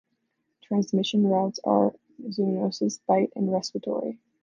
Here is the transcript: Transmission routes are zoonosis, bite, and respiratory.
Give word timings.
Transmission 0.63 1.27
routes 1.27 1.59
are 1.63 1.93
zoonosis, 2.27 2.99
bite, 3.05 3.31
and 3.35 3.51
respiratory. 3.53 4.17